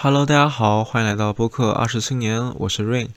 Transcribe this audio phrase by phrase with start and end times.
[0.00, 3.08] Hello，大家好，欢迎来到播客二十青年，我是 Rain。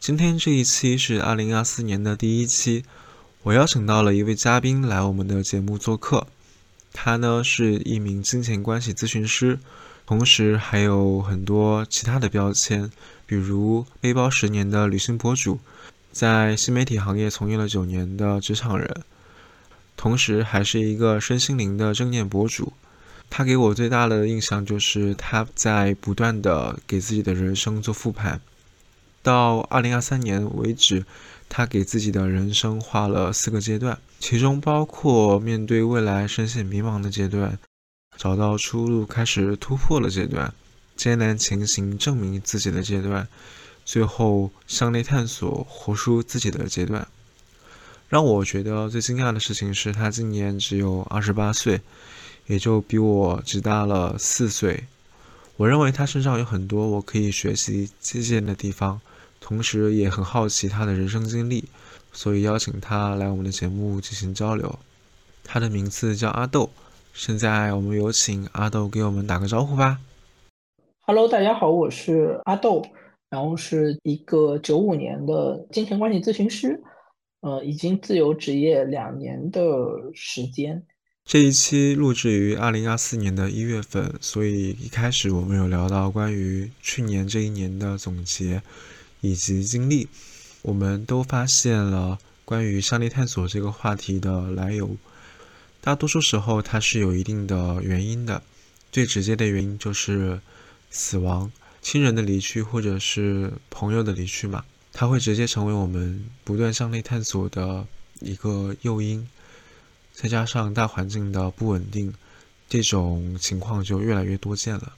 [0.00, 2.86] 今天这一期是二零二四年的第一期，
[3.42, 6.26] 我邀请到了一位嘉宾来我们的节目做客。
[6.94, 9.58] 他呢是一名金钱关系咨询师，
[10.06, 12.90] 同时还有很多其他的标签，
[13.26, 15.60] 比如背包十年的旅行博主，
[16.10, 19.02] 在新媒体行业从业了九年的职场人，
[19.94, 22.72] 同时还是一个身心灵的正念博主。
[23.30, 28.40] 他给我最大的印象就是他在不断的给自己的人生做复盘。
[29.22, 31.04] 到二零二三年为止，
[31.48, 37.58] 他给自己的人生画了四个阶段，其中包括面对未来深陷迷茫的阶段，
[38.16, 40.54] 找到出路开始突破的阶段，
[40.96, 43.28] 艰难前行证明自己的阶段，
[43.84, 47.06] 最后向内探索活出自己的阶段。
[48.08, 51.80] 让我觉得最惊讶的事情是他今年只有二十八岁。
[52.48, 54.84] 也就比我只大了四岁，
[55.58, 58.98] 我认为他身上有很多我可以学习借鉴的地方，
[59.38, 61.68] 同时也很好奇他的人生经历，
[62.10, 64.78] 所以邀请他来我们的节目进行交流。
[65.44, 66.70] 他的名字叫阿豆，
[67.12, 70.00] 现在我们有请阿豆给我们打个招呼吧。
[71.00, 72.82] Hello，大家好，我是阿豆，
[73.28, 76.82] 然后是一个九五年的金钱关系咨询师，
[77.42, 79.60] 呃，已经自由职业两年的
[80.14, 80.82] 时间。
[81.28, 88.62] 这一期录制于二零二四年的一月份，所以一开始我们有聊到关于去年这一年的总结
[89.20, 90.08] 以及经历，
[90.62, 94.96] 我们都发现了关于向内探索这个话题的来由。
[95.82, 98.42] 大多数时候它是有一定的原因的，
[98.90, 100.40] 最直接的原因就是
[100.90, 107.86] 死亡、亲人的离去或者是朋友的离去嘛，它会直接成为我们不断向内探索的
[108.20, 109.28] 一个诱因。
[110.20, 112.12] 再加上大环境的不稳定，
[112.68, 114.92] 这种情况就越来越多见了。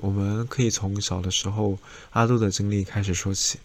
[0.00, 1.76] 我们可以从小的时候
[2.12, 3.58] 阿杜的经历开始说起。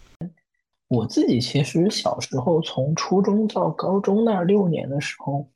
[0.88, 5.48] 我自己其实小时候从初中到高中那六年的时候，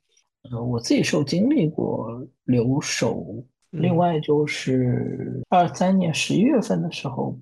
[0.49, 3.23] 呃，我自己是有经历过留守。
[3.69, 7.37] 另外就是二三年十一月份的时候，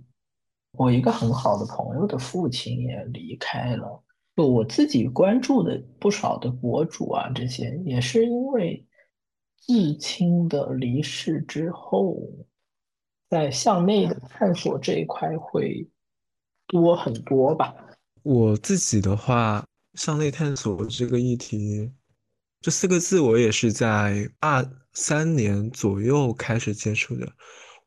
[0.73, 4.03] 我一个很好的朋友的父亲也离开了。
[4.37, 8.85] 就我自己关注的不少的博主啊，这些也是因为
[9.65, 12.21] 至亲的离世之后，
[13.31, 15.89] 在向内的探索这一块会
[16.67, 17.73] 多很多吧。
[18.21, 19.65] 我自己的话，
[19.95, 21.91] 向内探索这个议题，
[22.61, 27.27] 这四个字我也是在二三年左右开始接触的。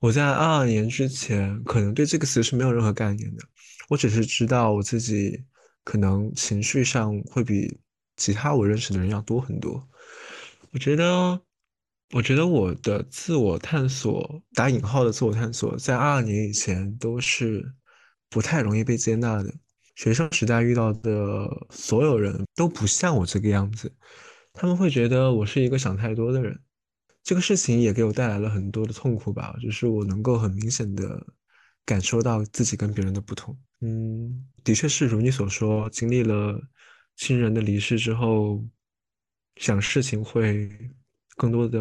[0.00, 3.44] 我在二二年之前，可能对这个词是没有任何概念的，
[3.89, 5.44] 我只是知道我自己。
[5.91, 7.81] 可能情绪上会比
[8.17, 9.84] 其他我认识的人要多很多。
[10.71, 11.43] 我觉得，
[12.12, 17.75] 我觉得我的自我探索（打引号的自我探索）在二二年以前都是
[18.28, 19.53] 不太容易被接纳的。
[19.97, 23.93] 学生时代遇到的所有人都不像我这个样子，
[24.53, 26.57] 他们会觉得我是一个想太多的人。
[27.25, 31.27] 这个事情也给我带来了很多的痛苦吧，就是我能够很明显的
[31.84, 33.59] 感受到自己跟别人的不同。
[33.82, 36.60] 嗯，的确是如你所说，经历了
[37.16, 38.62] 亲人的离世之后，
[39.56, 40.70] 想事情会
[41.36, 41.80] 更多的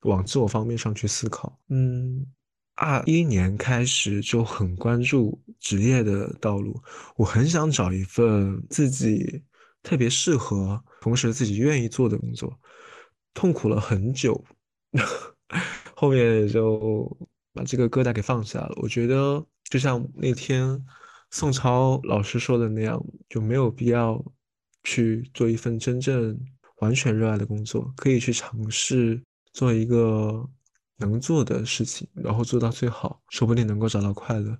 [0.00, 1.56] 往自我方面上去思考。
[1.68, 2.26] 嗯，
[2.74, 6.82] 二一年开始就很关注职业的道路，
[7.16, 9.40] 我很想找一份自己
[9.80, 12.52] 特别适合，同时自己愿意做的工作，
[13.32, 14.44] 痛苦了很久，
[15.94, 17.16] 后面也就
[17.52, 18.72] 把这个疙瘩给放下了。
[18.82, 20.84] 我觉得就像那天。
[21.32, 24.22] 宋超老师说的那样，就没有必要
[24.84, 26.38] 去做一份真正
[26.80, 29.20] 完全热爱的工作，可以去尝试
[29.50, 30.46] 做一个
[30.98, 34.58] 能做的事情，然后做到最好，说不定能够找到快乐。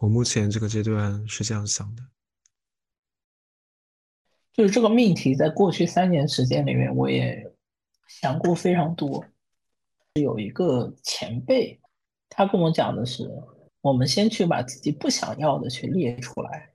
[0.00, 2.02] 我目前这个阶段是这样想的，
[4.54, 7.52] 就是这个命题，在过去三年时间里面，我也
[8.08, 9.22] 想过非常多。
[10.14, 11.78] 有一个前辈，
[12.30, 13.30] 他跟我讲的是。
[13.84, 16.70] 我们先去把自己不想要的去列出来，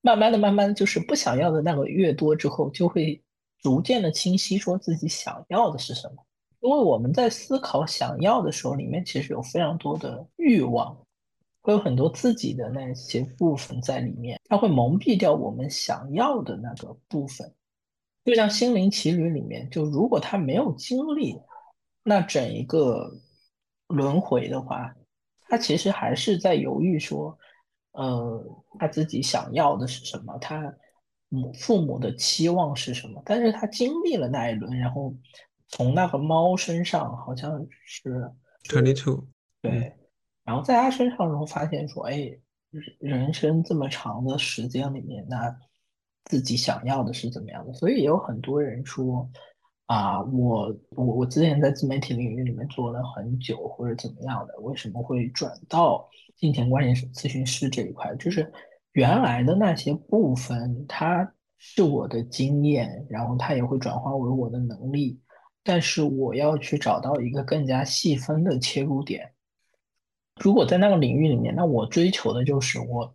[0.00, 3.22] 慢慢的、慢慢的，就是不想要的那个越多之后，就会
[3.60, 6.24] 逐渐的清晰，说自己想要的是什么。
[6.60, 10.96] 因为我们在思考想要的时候，里面其实有非常多的欲望，
[11.60, 17.52] 会有很多自己的那些部分在里面，它会蒙蔽掉我们想要的那个部分。
[18.24, 21.38] 就像《心灵奇旅》里面，就如果他没有经历
[22.02, 23.14] 那整一个
[23.88, 24.94] 轮回的话。
[25.48, 27.36] 他其实还是在犹豫，说，
[27.92, 28.44] 呃，
[28.78, 30.72] 他自己想要的是什么，他
[31.28, 33.22] 母父母的期望是什么。
[33.24, 35.14] 但是他经历了那一轮，然后
[35.68, 38.30] 从那个猫身上，好像是
[38.68, 39.26] twenty two，
[39.62, 39.92] 对，
[40.44, 42.30] 然后在他身上然后发现说，哎，
[42.98, 45.54] 人生这么长的时间里面，那
[46.24, 47.72] 自己想要的是怎么样的？
[47.72, 49.26] 所以也有很多人说，
[49.88, 56.06] 啊，我我我之前在自媒体领域里面做了很久，或者怎么样的，为什么会转到
[56.36, 58.14] 金钱观念咨询师这一块？
[58.16, 58.52] 就是
[58.92, 65.18] 原来的那些部分，它是我的经验，然后它也会转化为我的能力，
[65.64, 69.32] 但是我要去找到一个更加细分的切入点。
[70.38, 73.14] 如果在那个领域里面，那我追求的就是我，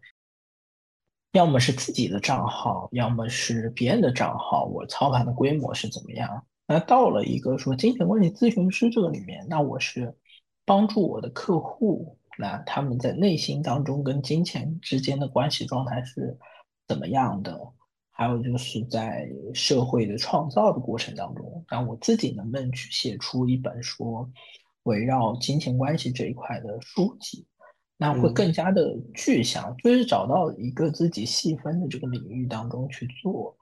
[1.33, 6.43] 要么是自己的账号，要么是别人的账号，我操盘的规模是怎么样？
[6.68, 10.15] 那到了一个说金钱关系咨询师这个里面，那我是
[10.65, 16.38] 帮助我的客户，那他们在内心当中跟金钱之间的关系状态是
[16.88, 17.60] 怎么样的？
[18.12, 24.30] 还有就是在社会的创造的过程当中，那我自己能不能去写出一本说？
[24.83, 27.48] 围绕金钱关系这一块的书籍，
[27.95, 33.57] 那会更加的具象，就是找到一个自己细分的这个领域当中去做，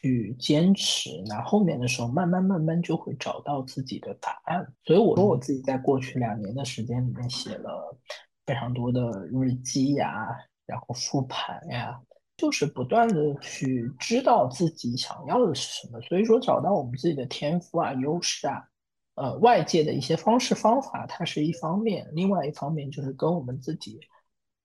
[0.00, 4.66] 去坚持，那后面的时候慢慢慢慢就会找到自己的答案。
[4.84, 7.96] 所以我说我自己在过去两年的时间里面写了
[8.44, 10.28] 非常多的日记呀，
[10.66, 12.00] 然后复盘呀，
[12.36, 16.00] 就是不断的去知道自己想要的是什么。
[16.02, 18.68] 所以说找到我们自己的天赋啊、优势啊。
[19.16, 23.98] 呃，外界的一些方式方法，它是一方面；另外一方面就是跟我们自己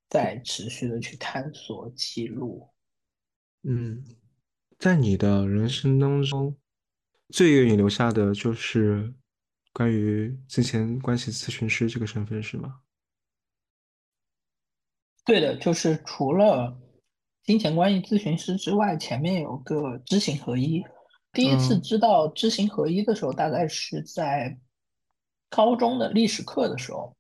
[0.10, 2.68] 在持续的去探索、记录。
[3.64, 4.04] 嗯，
[4.82, 6.58] 在你的人生当中，
[7.30, 9.14] 最愿意留下的就是
[9.74, 12.80] 关于金钱关系咨询师这个身份，是吗？
[15.24, 16.76] 对的，就是除了
[17.44, 20.84] 金钱关系咨询师之外，前面有个知行合一。
[21.32, 24.60] 第一次知道知行合一的时候，大概是在
[25.48, 27.16] 高中的历史课的时候，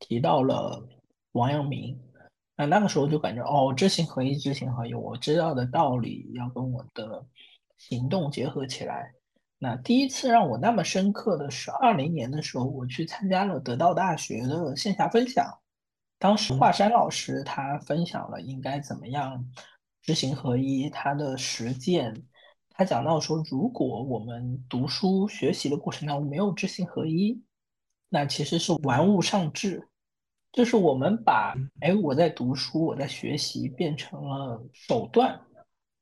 [0.00, 0.84] 提到了
[1.30, 1.96] 王阳明。
[2.58, 7.24] 那那个时候就感觉，哦，知行合一，知行合一，我知道的道理要跟我的
[7.76, 9.12] 行动结合起来。
[9.60, 15.56] 那第一次让我那么深刻的是二零年的时候，我去参加了得道大学的线下分享，
[16.18, 19.48] 当时华山老师他分享了应该怎么样
[20.02, 22.24] 知行合一，他的实践。
[22.70, 27.40] 他讲到说，如果我们读书学习的过程当中没有知行合一，
[28.08, 29.87] 那其实是玩物丧志，
[30.58, 35.40] 就是我们把哎我在读书我在学习变成了手段，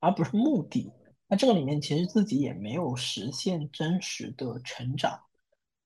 [0.01, 0.91] 而不是目的。
[1.29, 5.21] 那这个里面其实自己也没有实现真实的成长。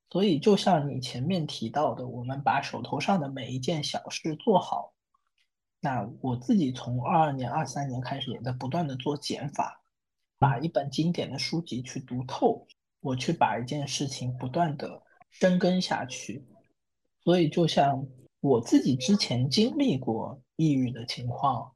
[0.08, 4.94] 所以就像你前面提到的，我们把手头上的每一件小事做好。
[5.80, 9.82] 那我自己从二二年、二三年开始也在不断的做减法。
[10.38, 12.68] 把一本经典的书籍去读透，
[13.00, 16.46] 我去把一件事情不断的深耕下去。
[17.24, 18.06] 所以，就像
[18.40, 21.72] 我自己之前经历过抑郁的情况，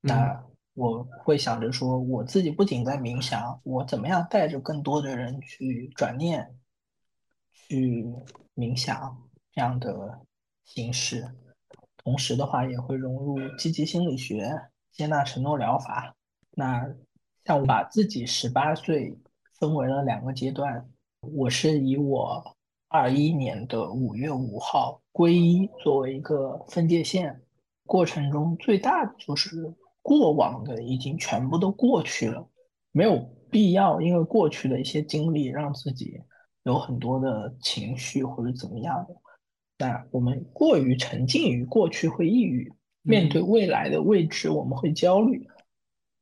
[0.00, 0.44] 那
[0.74, 6.54] 我会想着说，我自己不仅在冥想，我怎么样带着更多的人去转念、
[7.52, 8.06] 去
[8.54, 9.16] 冥想
[9.52, 10.20] 这样的
[10.64, 11.28] 形式，
[11.96, 14.50] 同时的话也会融入积极心理学、
[14.92, 16.14] 接纳承诺疗法。
[16.50, 16.94] 那。
[17.44, 19.18] 像我把自己十八岁
[19.58, 20.88] 分为了两个阶段，
[21.22, 22.56] 我是以我
[22.92, 27.40] 二一年的五月五号归一作为一个分界线，
[27.86, 32.46] 过程中最大的就是过往的已经全部都过去了，
[32.90, 33.18] 没有
[33.50, 36.20] 必要因为过去的一些经历让自己
[36.64, 39.16] 有很多的情绪或者怎么样的。
[39.78, 45.48] 那我们过于沉浸于过去会抑郁，面对未来的未知我们会焦虑。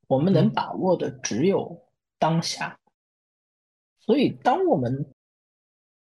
[0.07, 1.83] 我们能把握的只有
[2.17, 2.79] 当下，
[3.99, 5.13] 所以当我们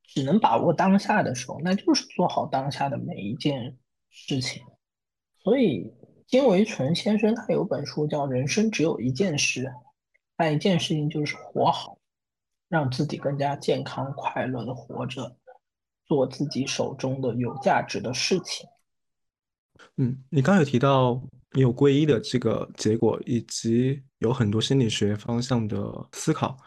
[0.07, 3.77] 只能把握当下的时候，那就是做好当下的每一件
[4.11, 4.63] 事情。
[5.43, 5.93] 所以
[6.27, 9.65] 金维纯先生他有本书叫《人生只有一件事》，
[10.39, 11.99] 那一件事情就是活好，
[12.69, 15.37] 让自己更加健康快乐的活着，
[16.07, 18.69] 做自己手中的有价值的事情。
[19.97, 21.23] 嗯，你刚有提到。
[21.57, 25.79] 你有皈依的这个结果，以及有很多心理学方向的
[26.11, 26.59] 思考。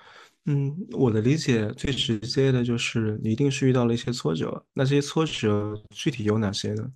[0.50, 4.66] 嗯，我的理解最直接的就是你一定是遇到了一些挫折。
[4.74, 6.90] 那这些挫折具体有哪些呢？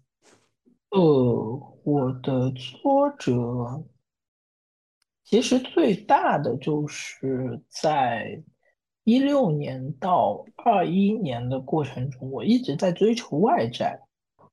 [0.91, 3.83] 呃，我的挫折
[5.25, 8.41] 其实最大的就是在
[9.03, 13.99] 一六年到二一年的过程中，我一直在追求外在，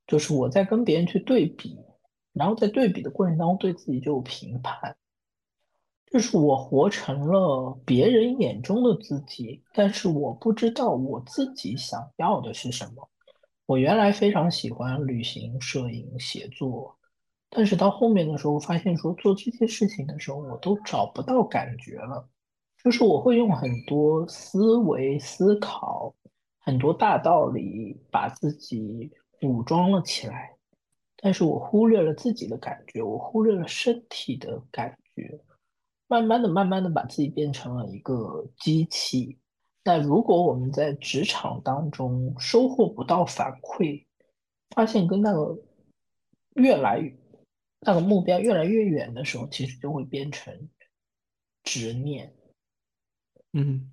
[0.06, 1.78] 就是我在跟别人去对比。
[2.32, 4.96] 然后在对比的过程当中，对自己就有评判，
[6.10, 13.08] 就是我活成了别人眼中的自己，但是我不知道我自己想要的是什么。
[13.66, 16.96] 我原来非常喜欢旅行、摄影、写作，
[17.50, 22.26] 但是到后面的时候，发现说做这些事情的时候，我都找不到感觉了。
[22.82, 26.14] 就是我会用很多思维、思考，
[26.60, 29.10] 很多大道理，把自己
[29.42, 30.54] 武装了起来，
[31.16, 35.38] 但是我忽略了自己的感觉，我忽略了身体的感觉，
[36.08, 39.38] 慢慢的、慢慢的把自己变成了一个机器。
[39.84, 44.04] 那如果我们在职场当中收获不到反馈，
[44.74, 45.56] 发现跟那个
[46.54, 47.00] 越来
[47.80, 50.68] 那个目标越来越远的时候，其实就会变成
[51.62, 52.34] 执念。
[53.52, 53.90] 嗯，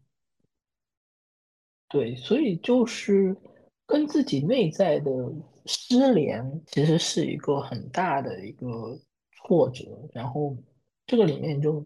[1.87, 3.35] 对，所以就是
[3.85, 5.11] 跟自己内在的
[5.65, 8.99] 失联，其实是一个很大的一个
[9.31, 9.85] 挫折。
[10.13, 10.57] 然后
[11.07, 11.85] 这个里面就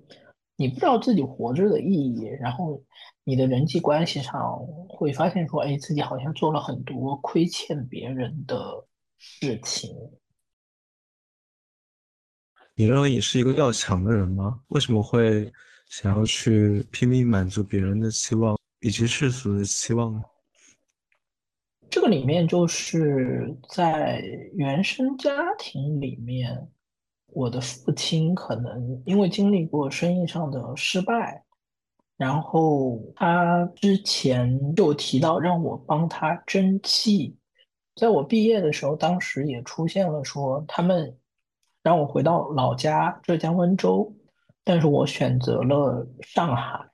[0.56, 2.84] 你不知道自己活着的意义，然后
[3.24, 4.58] 你的人际关系上
[4.88, 8.86] 会发现说，哎，自己好像做了很多亏欠别人的
[9.18, 9.96] 事情。
[12.76, 14.62] 你认为你是一个要强的人吗？
[14.70, 15.52] 为什么会
[15.88, 20.22] 想要去拼命满足别人的期望以及世俗的期望呢？
[21.90, 24.22] 这个里面就是在
[24.54, 26.70] 原生家庭里面，
[27.32, 31.44] 我的父亲可能因为经历过生意上的失败，
[32.18, 37.36] 然后他之前就提到让我帮他争气，
[37.96, 41.18] 在我毕业的时候，当时也出现了说他们
[41.82, 44.14] 让我回到老家浙江温州，
[44.64, 46.86] 但是我选择了上海。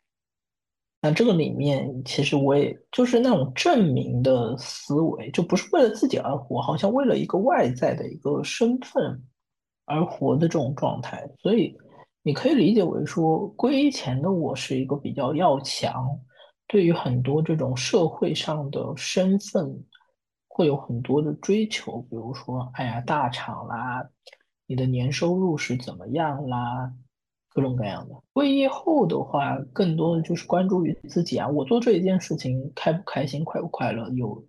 [1.02, 9.24] 那这个里面，其实我也就是那种证明的思维，就不是为了自己而活，好像为了一个外在的一个身份
[9.86, 11.28] 而活的这种状态。
[11.40, 11.78] 所以
[12.22, 16.08] 你可以理解为说，皈依前的我是一个比较要强，
[16.68, 19.84] 对于很多这种社会上的身份
[20.48, 24.10] 会有很多的追求，比如说，哎呀，大厂啦，
[24.66, 26.92] 你的年收入是怎么样啦？
[27.50, 34.46] 各种各样的皈依后的话，更多的就是关注于自己啊，我做这一件事情开不开心，快不快乐，有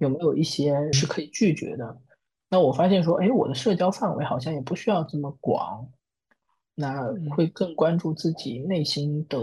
[0.00, 1.96] 有没有一些是可以拒绝的。
[2.52, 5.88] 那我发现说，哎，我的社交范围好像也不需要这么广，
[6.74, 7.02] 那
[7.34, 9.38] 会更关注自己内心的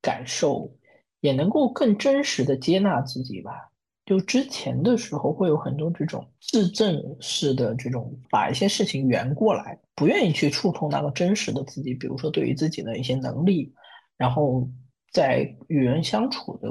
[0.00, 0.72] 感受，
[1.18, 3.68] 也能够更真实的接纳自己吧。
[4.06, 11.94] 就之前的时候会有很多这种自证式的这种，把一些事情圆过来，不愿意去触碰那个真实的自己。
[11.94, 13.74] 比如说对于自己的一些能力，
[14.16, 14.68] 然后
[15.10, 16.68] 在与人相处的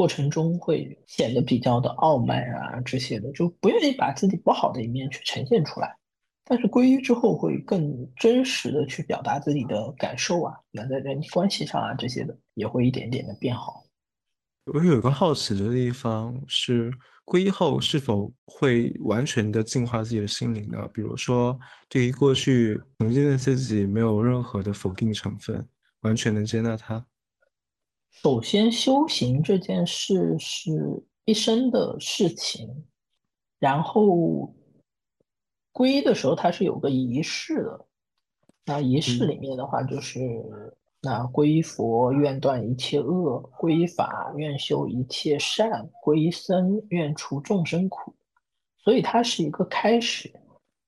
[0.00, 5.94] 过程中会显得比较的傲慢啊这些的，就不愿意把自己不好的一面去呈现出来。
[6.42, 13.84] 但是皈依之后会更真实的去表达自己的感受啊，那在人际关系上啊这些的也会一点点的变好。
[14.72, 16.90] 我有一个好奇的地方是，
[17.26, 20.88] 皈依后是否会完全的净化自己的心灵呢？
[20.94, 25.68] 比如说，对于过去曾经的自己没有任何的否定成分，
[26.00, 27.04] 完全能接纳它。
[28.10, 32.84] 首先，修行这件事是一生的事情，
[33.58, 34.54] 然后
[35.72, 37.86] 皈依的时候它是有个仪式的，
[38.66, 40.18] 那仪式里面的话就是。
[41.02, 48.14] 那皈依佛愿断一切恶，皈依法愿修一切善，皈依僧愿除众生苦。
[48.76, 50.30] 所以它是一个开始。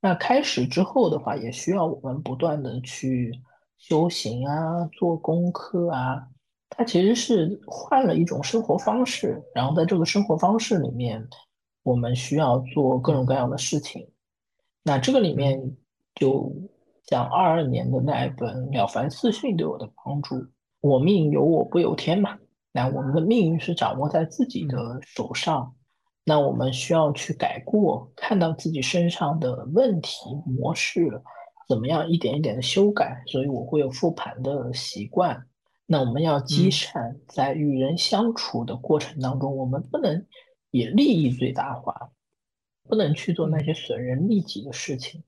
[0.02, 3.32] 那开始之后的话，也需要我们不断的去
[3.78, 6.28] 修行啊，做功课啊。
[6.76, 11.26] 它其实是换了一种生活方式，然后在这个生活方式里面，
[11.82, 14.08] 我们需要做各种各样的事情。
[14.82, 15.76] 那这个里面
[16.14, 16.52] 就。
[17.06, 20.36] 像二二年的那一本《了凡四训》对我的帮助，
[20.80, 22.38] 我命由我不由天嘛。
[22.70, 25.74] 那我们的命运是掌握在自己的手上，
[26.24, 31.20] 那我们需要去改过，看到自己身上的问题模式，
[31.68, 33.20] 怎么样一点一点的修改。
[33.26, 35.44] 所以我会有复盘的习惯。
[35.86, 40.26] 那我们要积善，在与人相处的过程当中，我们不能
[40.70, 42.10] 以利益最大化，
[42.84, 45.22] 不能去做那些损人利己的事情。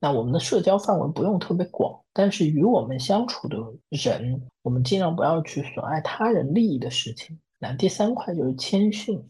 [0.00, 7.38] 那我们的社交范围不用特别广，但是与我们相处的人，我们尽量不要去损害他人利益的事情。
[7.58, 9.20] 那第三块就是谦逊，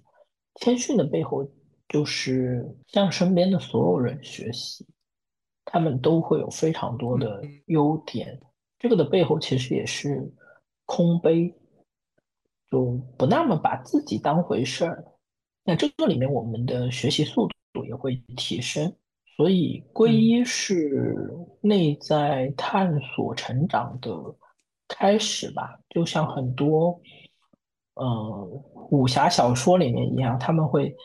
[0.56, 1.50] 谦逊的背后
[1.88, 4.86] 就是向身边的所有人学习，
[5.64, 8.38] 他们都会有非常多的优点。
[8.78, 10.30] 这个的背后其实也是
[10.88, 11.54] 空杯，
[12.70, 15.04] 就不那么把自己当回事儿。
[15.62, 18.90] 那这个里面我们的学习速度也会提升。
[19.36, 21.30] 所以，皈依是
[21.60, 24.10] 内在探索成长的
[24.88, 26.98] 开始吧，就像很多，
[27.94, 28.44] 呃，
[28.90, 30.96] 武侠小说里面一样，他们会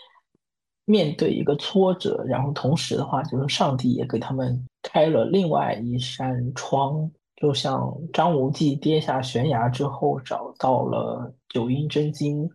[0.86, 12.50] 面对一个挫折，然后同时的话，就是上帝也给他们开了另外一扇窗，就像张无忌跌下悬崖之后找到了九阴真经，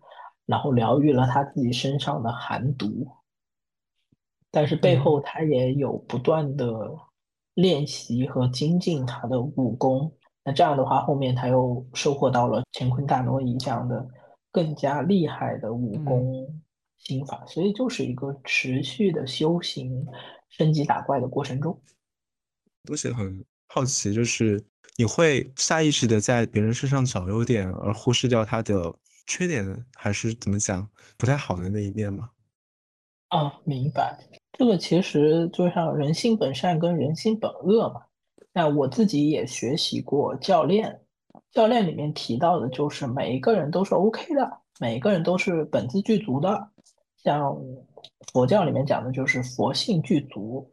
[0.47, 3.09] 然后疗愈了他自己身上的寒毒，
[4.51, 6.97] 但是背后他也有不断的
[7.55, 10.13] 练习和精进他的武功。
[10.45, 14.09] 那这样的话，后面他又收获到了乾坤大挪移这样的
[14.51, 16.63] 更加厉害的武功。
[16.99, 20.05] 心法，所以就是一个持续的修行、
[20.49, 21.81] 升级打怪的过程中。
[22.91, 24.65] 而且很好奇，就是
[24.97, 28.95] 你会下意识的在别人身上找优点，而忽视掉他的
[29.27, 32.31] 缺点，还是怎么讲不太好的那一面吗？
[33.29, 34.19] 啊，明白。
[34.53, 38.01] 这个其实就像人性本善跟人性本恶嘛。
[38.55, 41.01] 那我自己也学习过教练，
[41.53, 46.71] 教练里面提到的就是每一个人都是 OK 的，每一个人都是本自具足的。
[47.23, 47.55] 像
[48.33, 50.73] 佛教里面讲的就是佛性具足，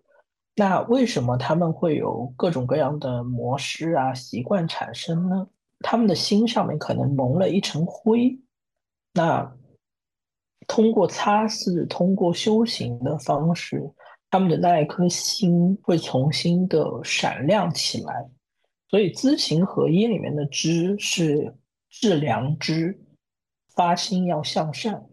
[0.56, 5.48] 那为什么他们会有各种各样的模式啊、习惯产生呢？
[5.82, 8.40] 他们的心上面可能蒙了一层灰，
[9.14, 9.54] 那
[10.66, 13.84] 通过擦拭、通过修行的方式，
[14.32, 18.26] 他们的那一颗心会重新的闪亮起来。
[18.88, 21.54] 所以知行合一里面的知是
[21.90, 22.98] 致良知，
[23.76, 25.04] 发心要向善。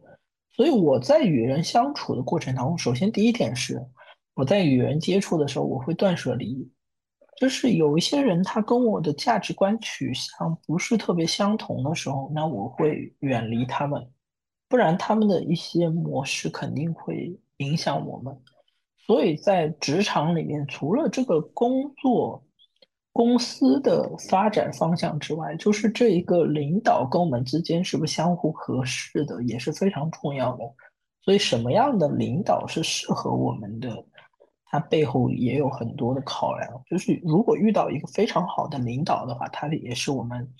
[0.52, 3.84] 所以我在与人相处的过程当中，首先第一点是，
[4.34, 6.70] 我在与人接触的时候，我会断舍离，
[7.38, 14.08] 就是有一些人他跟我的价值观取向不是特别相同的时候，那我会远离他们，
[14.68, 18.36] 不然他们的一些模式肯定会影响我们。
[19.06, 22.42] 所以在职场里面，除了这个工作。
[23.14, 30.64] 公司的发展方向之外，就是这一个领导跟我们之间是不是相互合适的，也是非常重要的。
[31.20, 34.02] 所以，什么样的领导是适合我们的，
[34.72, 36.82] 它背后也有很多的考量。
[36.90, 40.52] 就是如果遇到一个非常好的领导的话，他也是我们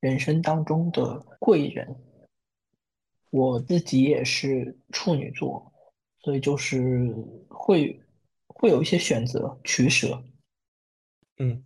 [0.00, 1.96] 人生当中的贵人。
[3.30, 5.72] 我自己也是处女座，
[6.18, 7.14] 所以就是
[7.48, 7.98] 会
[8.48, 10.22] 会有一些选择取舍。
[11.38, 11.64] 嗯。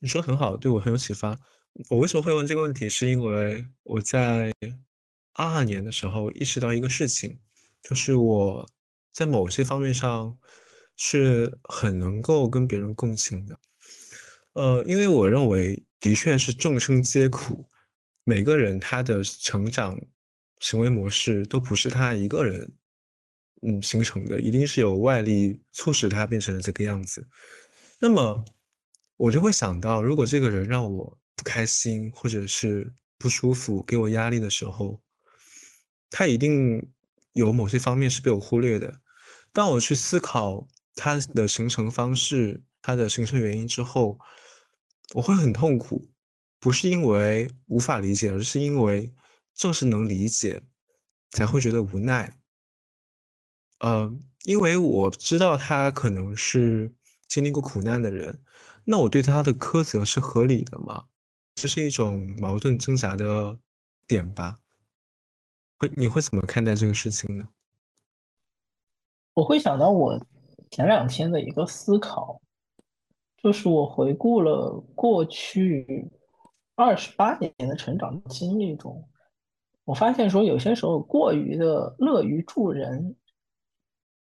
[0.00, 1.36] 你说很好，对我很有启发。
[1.90, 2.88] 我为什么会问这个问题？
[2.88, 4.52] 是因为我在
[5.32, 7.40] 二二年的时候意识到一个事情，
[7.82, 8.68] 就是我
[9.12, 10.38] 在某些方面上
[10.98, 13.58] 是很能够跟别人共情的。
[14.52, 17.64] 呃，因为我认为的确是众生皆苦，
[18.24, 19.98] 每个人他的成长
[20.60, 22.70] 行为模式都不是他一个人
[23.62, 27.26] 嗯形成的，一定是有外力促使他变成了这个样子。
[27.98, 28.44] 那么。
[29.20, 35.02] 我就会想到，如果这个人让我不开心，或者是不舒服，给我压力的时候，
[36.08, 36.88] 他一定
[37.32, 39.00] 有某些方面是被我忽略的。
[39.52, 44.18] 当我去思考他的形成方式、他的形成原因之后，
[45.14, 46.10] 我会很痛苦，
[46.58, 49.14] 不是因为无法理解，而是因为
[49.54, 50.60] 正是能理解，
[51.30, 52.36] 才会觉得无奈。
[53.78, 56.92] 呃，因为我知道他可能是
[57.28, 58.42] 经历过苦难的人。
[58.84, 61.06] 那我对他的苛责是合理的吗？
[61.54, 63.56] 这是一种矛盾挣扎的
[64.08, 64.58] 点吧？
[65.78, 67.48] 会你会怎么看待这个事情呢？
[69.34, 70.20] 我会想到我
[70.70, 72.40] 前两天的一个思考，
[73.42, 76.10] 就是我回顾了过去
[76.74, 79.08] 二十八年的成长经历中，
[79.84, 83.16] 我发现说有些时候过于的乐于助人，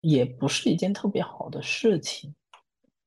[0.01, 2.35] 也不是一件特别好的事情。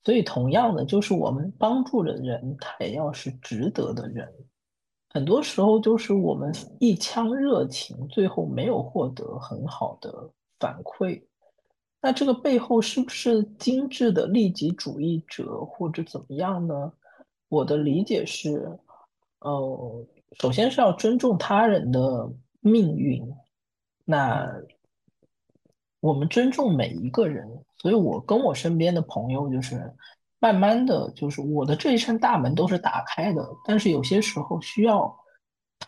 [0.06, 4.34] 所以，同样的，就是我们帮助的人，他也要是值得的人。
[5.10, 11.22] 很多时候，就是我们一腔热情，最后没有获得很好的反馈。
[12.02, 16.92] 那这个背后是不是精致的利己主义者，或者怎么样呢？
[17.50, 18.80] 我的理解是，
[19.40, 20.08] 呃，
[20.40, 22.32] 首先是要尊重他人的
[22.62, 23.22] 命运。
[24.06, 24.48] 那
[26.00, 27.48] 我们尊重每一个人。
[27.82, 29.94] 所以，我跟我身边的朋友，就是
[30.40, 35.18] 慢慢的就是我的这一扇大门都是打开的，但是有些时候需要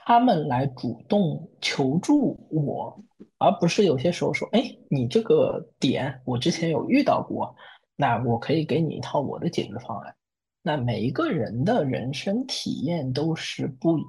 [0.05, 3.03] 他们来主动求助我，
[3.37, 7.55] 而不是有些时候说，哎，你这个点我之前有遇到过，
[7.95, 10.15] 那我可以给你一套我的解决方案。
[10.63, 14.03] 那每一个人的人生体验都是不一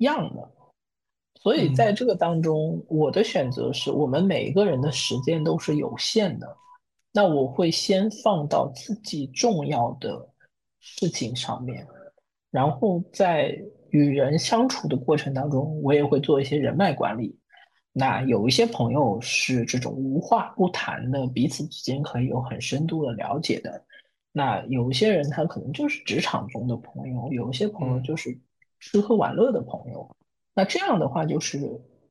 [0.00, 0.50] 样的，
[1.40, 6.56] 所以在这个当中，我的选择是我们每一个人的时间都是有限的。
[7.12, 10.28] 那我会先放到自己重要的
[10.80, 11.86] 事情上面，
[12.50, 13.58] 然后在
[13.96, 17.38] 与人相处的过程当中，我也会做一些人脉管理。
[17.92, 23.82] 那有一些朋友是这种无话不谈的，彼此之间可以有很深度的了解的。
[24.32, 28.38] 那有一些人他可能就是职场中的朋友，有一些朋友就是
[28.80, 30.14] 吃喝玩乐的朋友。
[30.54, 31.58] 那这样的话，就是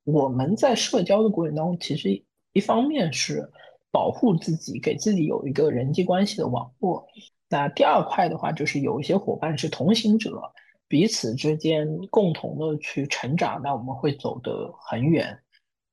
[0.04, 3.48] 我们在社交的过程当中，其实一方面是
[3.91, 7.06] 保护自己，给自己有一个人际关系的网络。
[7.48, 10.52] 那第二块的话，就是有一些伙伴是同行者，
[10.88, 15.38] 彼此之间共同的去成长，那我们会走得很远。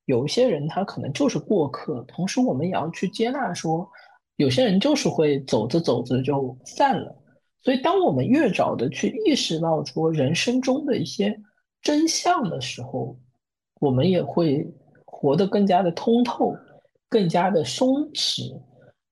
[0.05, 3.89] 有一些人他可能就是过客，同时我们也要去接纳说，
[4.37, 7.17] 有些人就是会走着走着就散了。
[7.63, 11.41] 所以，当我们越早的去意识到说人生中的一些
[11.81, 13.17] 真相的时候，
[13.81, 14.69] 我们也会
[15.05, 16.55] 活得更加的通透，
[17.09, 18.61] 更加的松弛，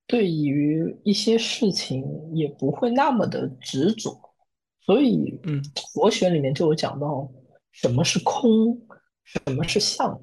[0.07, 4.30] 对于一些事情也不会那么的执着。
[4.83, 5.63] 所以，嗯，
[5.93, 7.31] 佛学里面就有讲到
[7.73, 8.81] 什么是空，
[9.25, 10.21] 什么是相。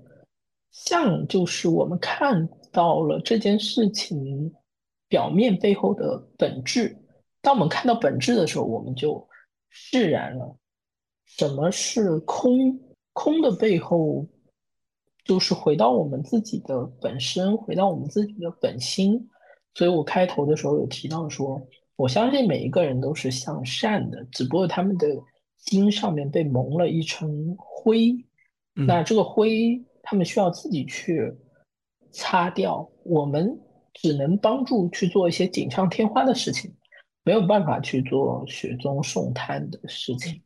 [0.72, 4.54] 相就是我们看到了这件事情
[5.08, 6.96] 表面背后的本质。
[7.42, 9.28] 当我们看到本质的时候，我们就
[9.70, 10.58] 释然了。
[11.26, 12.80] 什么是空？
[13.14, 14.28] 空的背后
[15.24, 19.30] 就是回到我们自己的本身，回到我们自己的本心。
[19.74, 21.60] 所以我开头的时候有提到说，
[21.98, 25.06] 我相信每一个人都是向善的，只不过他们的
[25.58, 28.16] 心上面被蒙了一层灰。
[28.74, 29.84] 那这个灰。
[30.10, 31.36] 他们需要自己去
[32.12, 33.60] 擦掉，我们
[33.94, 36.74] 只能帮助去做一些锦上添花的事情，
[37.26, 40.42] 没有办法去做雪中送炭的事情。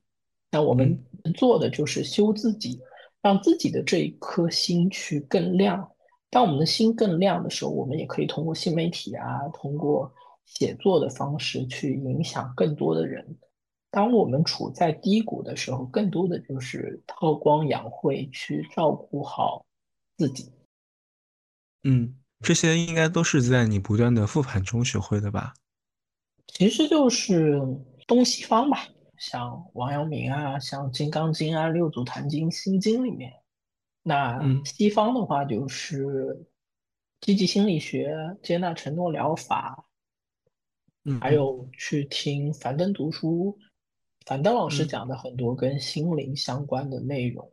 [0.50, 2.80] 那我们能做的就是修自己，
[3.22, 5.92] 让自己的这一颗心去更亮。
[6.32, 10.12] 当我们的心更亮的时候，我们也可以通过新媒体啊，通过
[10.54, 13.38] 写作的方式去影响更多的人。
[13.90, 19.66] 当我们处在低谷的时候，更多的就是韬光养晦，去照顾好
[20.18, 20.52] 自己。
[21.84, 25.54] 嗯，这些应该都是在你不断的复盘中学会的吧？
[26.48, 27.60] 其实就是
[28.08, 28.88] 东西方吧，
[29.18, 33.34] 像王阳明啊，像《金刚经》啊，《六祖坛经》《心经》里面。
[34.04, 36.48] 那西方的话就是
[37.20, 39.86] 积极心理学、接纳承诺疗法，
[41.20, 43.58] 还有去听樊登读书。
[44.26, 47.52] 樊登老师讲的很多跟心灵相关的内容，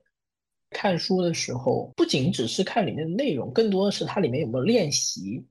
[0.70, 5.46] 看书的时候不仅只是看里面的内容，更多的是它里面有没有练习。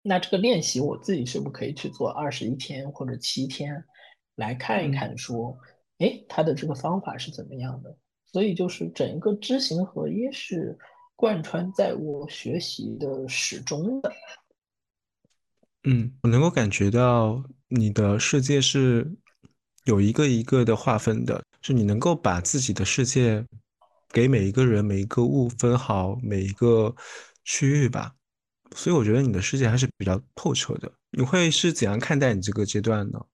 [0.00, 3.84] 那这个练习我自己是不是可以去做二十一天或者七天，
[4.36, 5.58] 来看一看说，
[5.98, 7.94] 哎，他的这个方法是怎么样的？
[8.32, 10.78] 所以就是整一个知行合一，是
[11.14, 14.10] 贯穿在我学习的始终的。
[15.86, 19.10] 嗯，我能够感觉到你的世界是。
[19.84, 23.46] 有一个一个的划分的，是你能够把自己的世界
[24.08, 26.92] 给每一个人、每一个物分好每一个
[27.44, 28.12] 区域吧，
[28.74, 30.90] 所以我觉得你的世界还是比较透彻的。
[31.12, 33.24] 你会是怎样看待你这个阶段呢？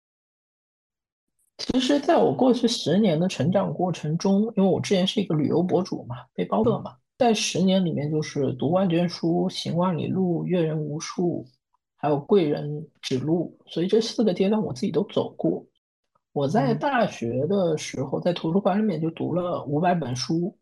[1.57, 11.49] 其实，在我过去十年的成长过程中，因为我之前是一个旅游博主嘛，背包客嘛，在十年里面就是读万卷书、行万里路、阅人无数，
[12.03, 15.65] 还有贵人指路，所以这四个阶段我自己都走过。
[16.33, 20.59] 我在大学的时候，在图书馆里面就读了五百本书。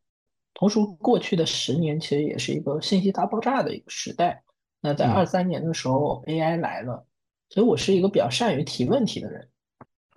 [0.52, 4.42] 同时，过去的十年其实也是一个信息大爆炸的一个时代。
[4.82, 7.06] 那在二三年的时候，AI 来了，
[7.48, 9.48] 所以我是一个比较善于提问题的人。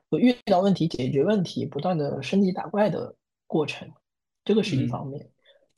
[0.09, 3.15] 我遇到问题，解决问题，不断的升级打怪的
[3.47, 3.89] 过程，
[4.43, 5.29] 这个是一方面。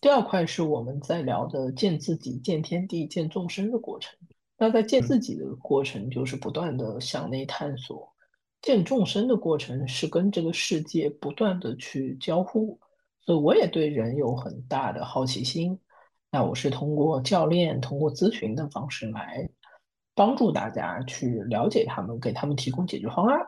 [0.01, 4.17] 第二块是我们在聊的见自己、见天地、见众生的过程。
[4.58, 8.13] 那在见自己的过程，就是不断的向内探索。
[8.62, 12.80] 见众生的过程是跟这个世界不断的去交互，
[13.26, 15.80] 所以我也对人有很大的好奇心。
[16.32, 19.48] 那我是通过教练、通过咨询的方式来
[20.15, 23.39] 帮助大家去了解他们，给他们提供解决方案。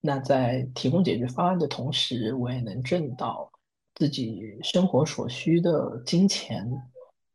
[0.00, 3.50] 那在提供解决方案的同时，我也能挣到
[3.94, 6.66] 自己生活所需的金钱。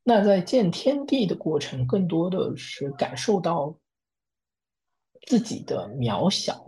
[0.04, 3.78] 那在见天地的过程，更多的是感受到
[5.28, 6.68] 自己的渺小。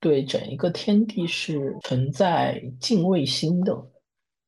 [0.00, 3.72] 对整一个天地是存在敬畏心的，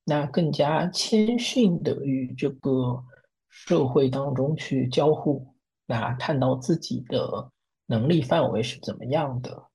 [0.04, 3.04] 那更加谦逊的与这个
[3.48, 5.46] 社会当中去交互，
[5.86, 7.48] 那看到自己的
[7.86, 9.66] 能力范围是怎么样的，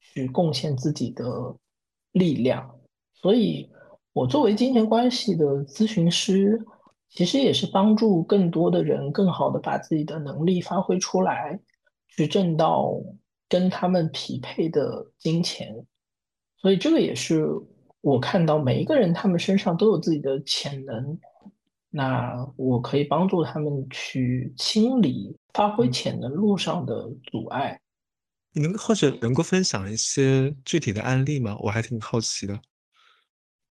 [0.00, 1.24] 去贡献自己的
[2.12, 2.78] 力量。
[3.14, 3.70] 所以，
[4.12, 6.62] 我作为金钱关系的咨询师，
[7.12, 11.60] 其实也是帮助更多的人更好的把自己的能力发挥出来，
[12.08, 12.92] 去挣到。
[13.48, 15.84] 跟他们匹配的金钱，
[16.56, 17.46] 所以这个也是
[18.00, 21.18] 我看到每一个人他们身上都有自己的潜能，
[21.90, 27.78] 那我可以帮助他们去清理发挥嗯，潜能路上的阻碍。
[28.54, 31.54] 你能或者能够分享一些具体的案例吗？
[31.60, 32.58] 我还挺好奇的。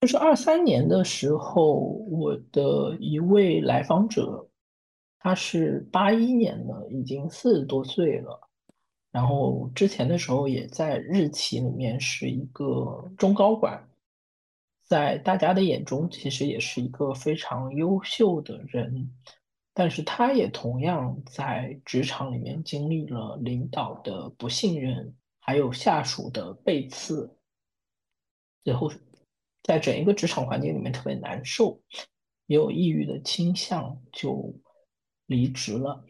[0.03, 1.75] 就是二三年的时候，
[2.09, 4.45] 我的一位来访者，
[5.17, 8.37] 他是八一年的，已经四十多岁了。
[9.13, 13.81] 然后之前的时候也在日企里面是一个中高管，
[14.83, 19.09] 在大家的眼中其实也是一个非常优秀的人，
[19.73, 27.33] 但是他也同样在职场里面经历了领导的不信任，还有下属的背刺，
[28.65, 28.91] 最后
[29.63, 31.81] 在整一个职场环境里面特别难受，
[32.47, 34.53] 也有抑郁的倾向，就
[35.25, 36.03] 离职了。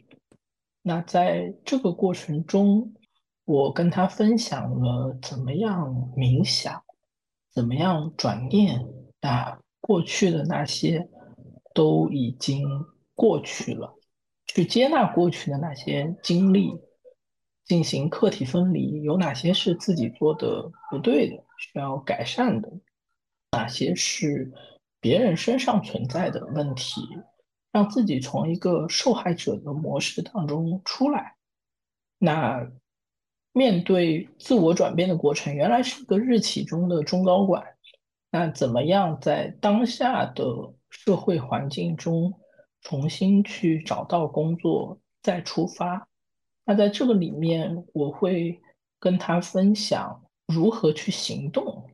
[0.81, 2.93] 那在这个过程中，
[3.45, 6.83] 我跟他分享了怎么样冥想，
[7.51, 8.85] 怎么样转念，
[9.21, 11.07] 那过去的那些
[11.73, 12.67] 都已经
[13.13, 13.93] 过去了，
[14.47, 16.71] 去接纳过去的那些经历，
[17.65, 22.69] 进行课题分离，有哪些是自己做的不对的，需要改善的，
[23.53, 24.51] 哪些是
[24.99, 27.07] 别人身上存在的问题，
[27.71, 31.35] 让自己从一个受害者的模式当中出来。
[32.17, 32.67] 那
[33.51, 37.63] 面对自我转变的过程，原来是一个日企中的中高管，
[38.31, 42.33] 那怎么样在当下的社会环境中
[42.81, 46.07] 重新去找到工作，再出发？
[46.65, 48.59] 那在这个里面，我会
[48.99, 51.85] 跟他分享如何去行动，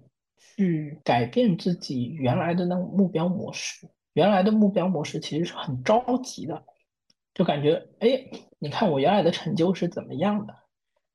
[0.60, 3.88] 去改变自己原来的那种目标模式。
[4.12, 6.62] 原来的目标模式其实是很着急的，
[7.34, 8.26] 就感觉，哎，
[8.60, 10.54] 你看我原来的成就是怎么样的，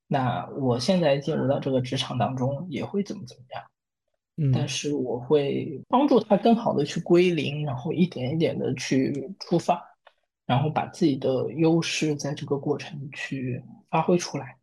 [0.07, 3.63] 那我现在进入到这个职场当中也会怎么怎么样。
[4.51, 9.79] 但嗯是我会帮助他更好的去归零，然后一点一点的去出发，
[10.47, 14.57] 然后把自己的优势在这个过程去发挥出来。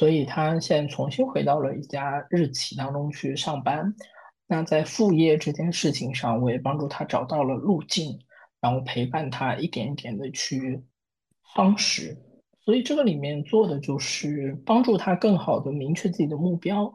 [0.00, 3.94] 所以他现在重新回到了一家日企当中去上班。
[4.46, 8.18] 那在副业这件事情上，我也帮助他找到了路径，
[8.62, 10.82] 然后陪伴他一点一点的去
[11.54, 12.16] 夯实。
[12.60, 16.90] 所以这个里面做的就是帮助他更好的明确自己的目标，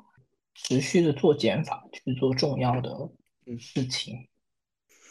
[0.55, 2.89] 持续的做减法，去做重要的
[3.45, 4.17] 嗯事情，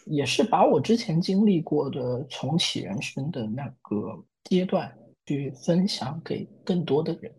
[0.07, 4.92] 也是把我之前经历过的重启人生的那个阶段
[5.26, 7.33] 去分享给更多的人。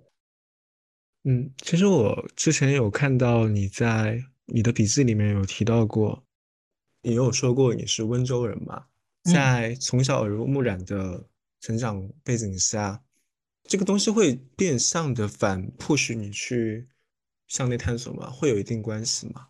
[1.28, 6.24] 嗯，其实我之前有看到你在你的笔记里面有提到过，
[7.02, 8.86] 你有说过你是温州人嘛，
[9.24, 9.34] 嗯。
[9.34, 11.28] 在从小耳濡目染的
[11.62, 13.04] 成长背景下，
[13.64, 16.88] 这个东西会变相的反 push 你去
[17.48, 18.30] 向内探索吗？
[18.30, 19.48] 会有一定关系吗？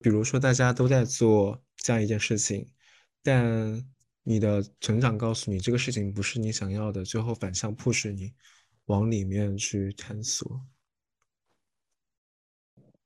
[0.00, 2.66] 比如说大家都在做这样一件事情，
[3.22, 3.88] 但
[4.24, 8.34] 你的成长告诉你这个事情不是你想要的，最后反向 push 你
[8.90, 10.60] 往里面去探索。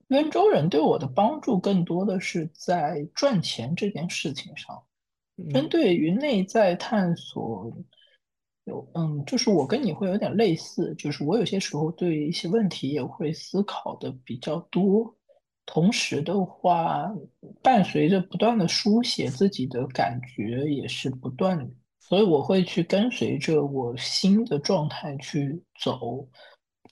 [0.08, 4.82] 温州人对我的帮助更多的是在赚钱这件事情上，
[5.52, 7.70] 针嗯对于内在探索，
[8.64, 15.14] 有嗯，就是我跟你会有点类似，就是我有些时候对于一些问题也会思考的比较多，
[15.66, 17.12] 同时的话，
[17.62, 21.74] 伴随着不断的书写自己的感觉也是不断的，
[22.06, 26.28] 所以我会去跟随着我新的状态去走，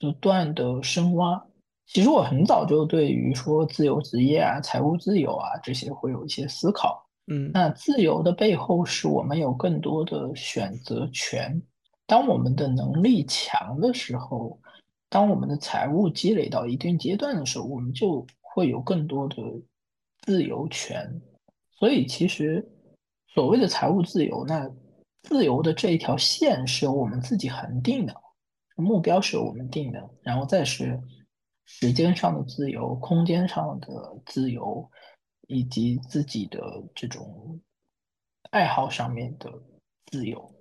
[0.01, 1.41] 不断的深挖。
[1.87, 7.07] 其实我很早就对于说自由职业啊、财务自由啊这些会有一些思考。
[7.27, 11.63] 嗯那自由的背后是我们有更多的选择权。
[12.07, 14.59] 当我们的能力强的时候，
[15.11, 19.37] 当我们的财务积累到一定阶段的时候，我们就会有更多的
[20.23, 21.21] 自由权。
[21.79, 22.67] 所以，其实
[23.35, 24.69] 所谓的财务自由，那
[25.23, 28.15] 自由的这一条线是由我们自己恒定的，
[28.77, 31.01] 目标是由我们定的，然后再是
[31.65, 34.91] 时间上的自由、空间上的自由，
[35.47, 36.61] 以及自己的
[36.95, 37.61] 这种
[38.51, 39.51] 爱好上面的
[40.07, 40.53] 自由。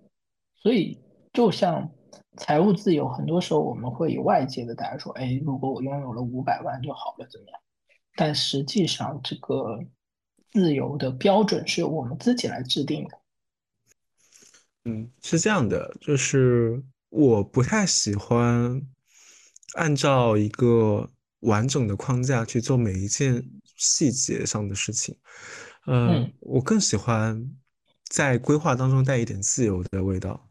[0.55, 1.01] 所以，
[1.33, 1.89] 就像
[2.37, 7.59] 财务自由，很多时候我们会以外界的大家说，哎，如果我拥有了五百万就好了，怎么样？
[8.15, 9.79] 但实际上，这个
[10.51, 13.20] 自由的标准是由我们自己来制定的。
[14.85, 18.81] 嗯，是这样的，就是我不太喜欢
[19.75, 21.09] 按照一个
[21.41, 23.43] 完整的框架去做每一件
[23.75, 25.15] 细节上的事情。
[25.85, 27.49] 呃，嗯我更喜欢
[28.09, 30.49] 在规划当中带一点自由的味道。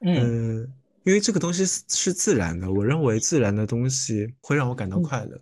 [0.00, 0.72] 嗯嗯，
[1.04, 5.40] 因为这个东西是是自然的，我认为自然的东西会让我感到嗯快乐。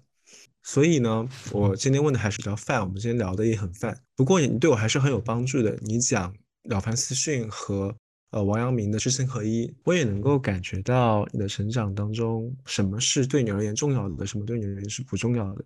[0.63, 3.99] 所以呢，我今天问的还是比较泛，我们今天聊的也很泛。
[4.15, 5.79] 不过你对我还是很有帮助的。
[5.81, 6.31] 你讲
[6.65, 7.97] 《了凡四训》和
[8.31, 15.65] 呃王阳明的知行合一，我也能够感觉到你的成长当中，什么是对你而言重要的，什么对你而言是不重要的。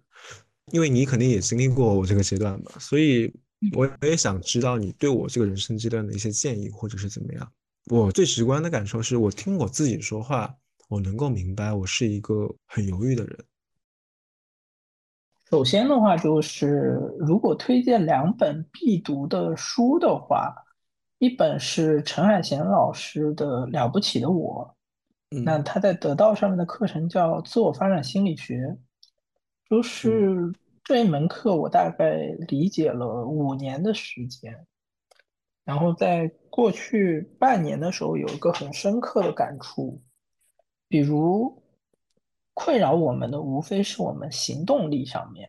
[0.73, 3.31] 因为你肯定也经历过我这个阶段嘛，所以
[3.75, 7.53] 我也想知道你对我这个人生阶段的一些建议，或者是怎么样。
[7.91, 10.55] 我最直观的感受是我听我自己说话，
[10.89, 13.39] 我能够明白我是一个很犹豫的人。
[15.51, 20.55] 首先的话，就是如果推荐两本必读的书的话，
[21.19, 24.77] 一本是陈海贤老师的《了不起的我》，
[25.43, 28.57] 那他在得到上面的课程叫《自我发展心理学》，
[29.71, 34.67] 就是这一门课我大概理解了五年的时间。
[35.65, 40.03] 然后在过去半年的时候，有一个很深刻的感触，
[40.89, 41.63] 比如
[42.53, 45.49] 困扰我们的无非是我们行动力上面，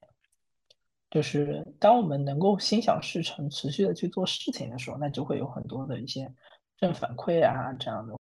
[1.16, 6.30] 就是当我们能够心想事成、持续的去做事情的时候，那就会有很多的一些
[6.76, 8.14] 正反馈啊这样的。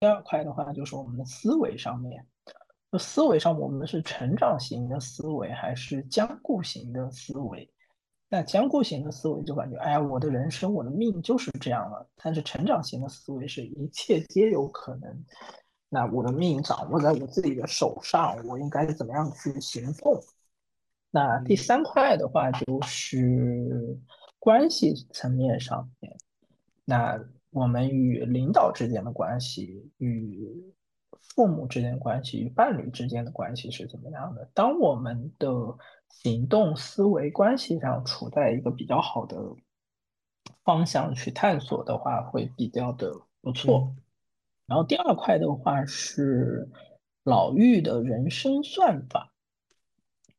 [0.00, 2.26] 第二块的话，就是我们的思维上面，
[2.90, 7.70] 就思维上我们是成长型的思维还是僵固型的思维？
[8.30, 12.08] 那僵固型的思维就感觉，哎呀，我的人生，我的命就是这样了。
[12.16, 15.24] 但是成长型的思维是一切皆有可能。
[15.90, 20.18] 那我的命掌握在我自己的手上，我应该怎么样去行动？
[21.16, 23.98] 那第三块的话就是
[24.38, 26.14] 关系层面上面，
[26.84, 30.46] 那我们与领导之间的关系，与
[31.22, 34.46] 父母之间的关系，与伴侣之间的关系是怎么样的？
[34.52, 35.48] 当我们的
[36.10, 39.38] 行动、思维、关系上处在一个比较好的
[40.64, 43.90] 方向去探索的话，会比较的不错。
[44.66, 46.68] 然后第二块的话是
[47.24, 49.32] 老玉的人生算法。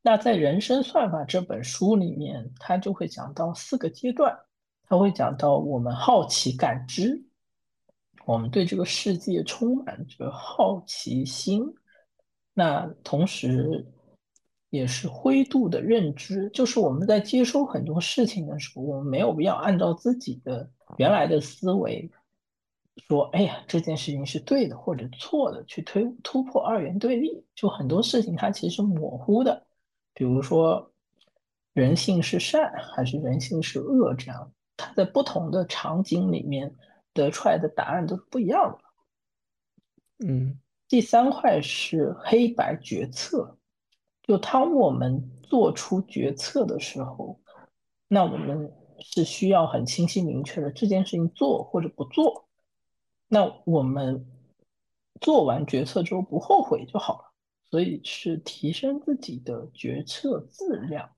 [0.07, 4.33] 那在《人生算法》这本书里面，他就会讲到四个阶段，
[4.87, 7.21] 他会讲到我们好奇感知，
[8.25, 11.61] 我们对这个世界充满着好奇心，
[12.53, 13.85] 那同时。
[14.69, 22.09] 也是灰度的认知，就是我们在接收很多事情的时候，我们没有必要按照自己的原来的思维
[23.07, 27.45] 说，哎呀，这件事情是对的或者错的，去推突破二元对立。
[27.55, 29.65] 就很多事情它其实模糊的，
[30.17, 30.91] 比如说
[31.73, 36.75] 人性是善还是人性是恶，这样它在不同的场景里面
[37.13, 40.25] 得出来的答案都不一样的。
[40.27, 43.59] 嗯，第三块是黑白决策。
[44.23, 47.39] 就当我们做出决策的时候，
[48.07, 52.47] 那我们是需要很清晰明确的这件事情做或者不做。
[53.27, 54.25] 那我们
[55.21, 57.26] 做完决策之后不后悔就好了。
[57.69, 61.09] 所以是提升自己的决策质量，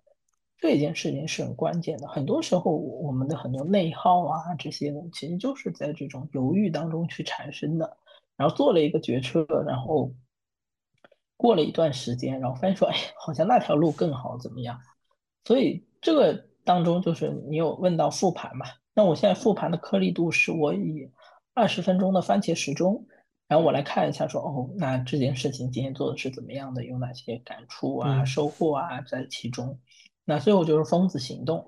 [0.57, 2.07] 这件事情是很关键的。
[2.07, 7.97] 很多时候我们的很多内耗啊这些呢，其实就是在这种犹豫当中去产生的。
[8.35, 10.13] 然后做了一个决策，然后。
[11.41, 14.77] 过了一段时间，然后发现说，哎，好像那条路更好，怎么样？
[15.45, 18.65] 所以这个当中就是你有问到复盘嘛？
[18.93, 21.09] 那我现在复盘的颗粒度是我以
[21.53, 23.07] 二十分钟的番茄时钟，
[23.49, 26.85] 然后我来看一下说，哦，那这件事情今天做的是怎么样的？
[26.85, 29.79] 有哪些感触啊、收获啊在其中？
[30.23, 31.67] 那最后就是疯子行动，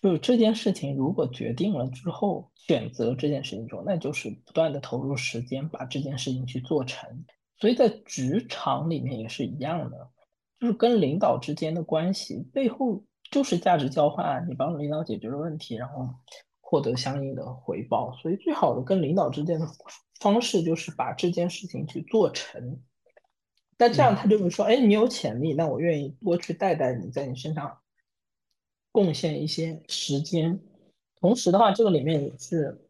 [0.00, 7.24] 就是这件事情如果决定了之后，选择这件事情中，那就是不断的投入时间，把这件事情去做成。
[7.58, 10.10] 所以在职场里面也是一样的，
[10.58, 16.08] 就是跟领导之间的关系背后就是价值交换，你帮领导解决了问题，然后
[16.72, 18.16] 获得相应的回报。
[18.16, 19.66] 所以最好的跟领导之间的
[20.20, 22.80] 方式就是把这件事情去做成。
[23.76, 27.76] 那这样他就会说：“哎，你有潜力，那我愿意多去带带你，在你身上
[28.90, 30.58] 贡献一些时间。
[31.20, 32.88] 同时的话，这个里面也是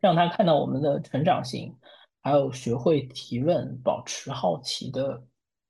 [0.00, 1.76] 让他看到我们的成长性。”
[2.24, 5.24] 还有学会提问，保持好奇的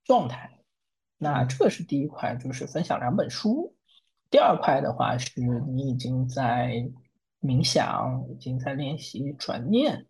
[0.05, 0.59] 状态。
[1.17, 3.75] 那这个是第一块，就是分享两本书。
[4.29, 6.87] 第二块的话，是你已经在
[7.43, 10.07] 冥想，已经在练习转念。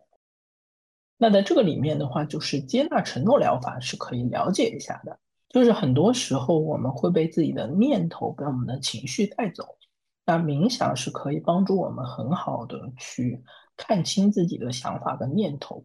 [1.17, 5.19] 那在这个里面的话，就是接纳承诺疗法是可以了解一下的。
[5.49, 9.77] 就是很多时候我们会被自己的念头、被我们的情绪带走。
[10.25, 13.43] 那冥想是可以帮助我们很好的去
[13.77, 15.85] 看清自己的想法跟念头。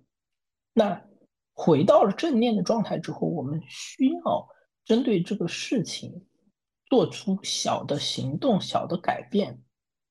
[0.74, 1.02] 那
[1.54, 4.48] 回到了正念的状态之后，我们需要
[4.86, 6.26] 针对这个事情
[6.90, 9.62] 做出小的行动、小的改变。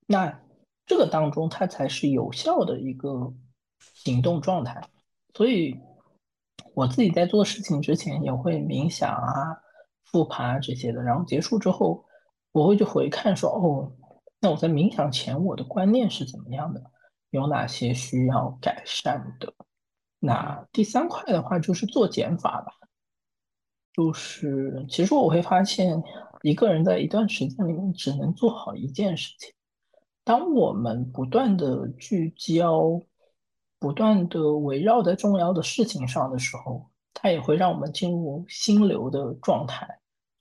[0.07, 0.43] 那
[0.87, 3.35] 这个当中，它才是有效的一个
[3.95, 4.81] 行动状态。
[5.35, 5.79] 所以，
[6.75, 9.59] 我自己在做事情之前也会冥想啊、
[10.05, 11.03] 复盘啊这些的。
[11.03, 12.05] 然后结束之后，
[12.53, 13.93] 我会去回看说：“哦，
[14.41, 16.83] 那我在冥想前，我的观念是怎么样的？
[17.31, 19.53] 有哪些需要改善的？
[20.21, 22.73] 那第三块的话就是做减法吧。
[23.93, 26.03] 就是其实我会发现，
[26.43, 29.53] 一个人在一段时间里面只能做好一件事情。
[30.27, 33.01] 当我们不断的聚焦，
[33.79, 39.87] 不断的围绕在重要的事情上的时候，它也会让我们进入心流的状态。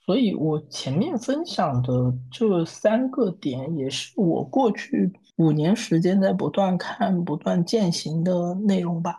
[0.04, 9.16] 所以我前面分享的这三个点，也是我过去五年时间在不断看、不断践行的内容吧。